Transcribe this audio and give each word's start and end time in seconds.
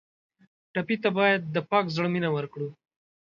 ټپي 0.73 0.95
ته 1.03 1.09
باید 1.17 1.41
د 1.55 1.57
پاک 1.69 1.85
زړه 1.95 2.07
مینه 2.13 2.29
ورکړو. 2.35 2.69